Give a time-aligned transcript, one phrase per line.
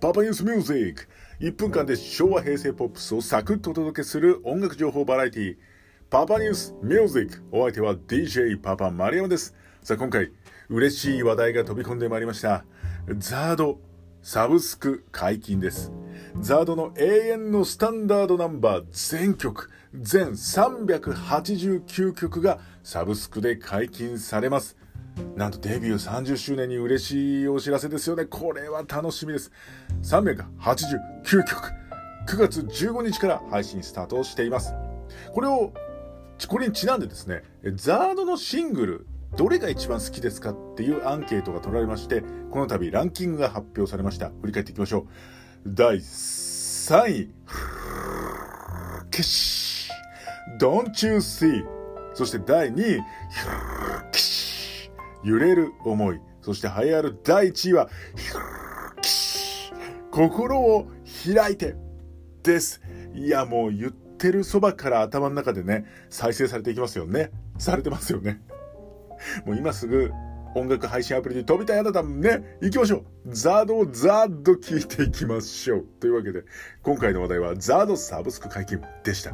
[0.00, 1.08] パパニュースミュージック
[1.40, 5.56] 1分間で昭和平成ポップスをサクッとお届けする音楽情報バラエティ
[6.10, 9.54] パパニュースミュージックお相手は DJ パパ丸山です。
[9.82, 10.30] さあ今回
[10.68, 12.64] 嬉しい話題が飛び込んでまいりました。
[13.18, 13.80] ザード
[14.22, 15.92] サブスク解禁です。
[16.40, 24.76] ザードの永遠のスタンダードナンバー全曲全389曲がサブスクで解禁されます。
[25.36, 28.24] なんとデビュー30周年に嬉しいお知らせですよね。
[28.24, 29.50] これは楽しみです。
[30.02, 31.72] 389曲。
[32.26, 34.74] 9月15日から配信スタートしています。
[35.32, 35.72] これを、
[36.48, 37.42] これにちなんでですね、
[37.74, 44.30] ザードのシングル、どれが一番好きですかっていうアンケートが取られまして、この度ランキングが発表されました。
[44.40, 45.08] 振り返っていきましょう。
[45.66, 47.30] 第3位、
[49.10, 49.90] ケシ
[50.58, 51.64] Don't You See
[52.14, 53.02] そして第2位、
[54.12, 54.43] ケシ
[55.24, 56.20] 揺れる思い。
[56.42, 57.88] そして栄えある第1位は、
[60.10, 60.86] 心を
[61.24, 61.74] 開いて
[62.42, 62.80] です。
[63.14, 67.30] いや、もう言ってるそばから頭の中でね、再生されていきますよね。
[67.58, 68.40] されてますよね。
[69.46, 70.12] もう今すぐ
[70.54, 76.44] 音楽配信アプリに飛びたいあなたもね、行きましょうザードをザード聞いていきましょうというわけで、
[76.82, 79.32] 今回の話題はザードサブスク解禁でした。